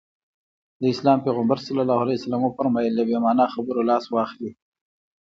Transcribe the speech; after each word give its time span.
د 0.79 0.81
اسلام 0.93 1.17
پيغمبر 1.25 1.57
ص 1.65 1.67
وفرمايل 2.45 2.93
له 2.95 3.03
بې 3.09 3.17
معنا 3.23 3.45
خبرو 3.53 3.87
لاس 3.89 4.03
واخلي. 4.15 4.51